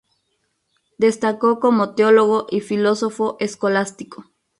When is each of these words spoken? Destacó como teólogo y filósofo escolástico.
Destacó 0.97 1.59
como 1.59 1.93
teólogo 1.93 2.47
y 2.49 2.61
filósofo 2.61 3.37
escolástico. 3.39 4.25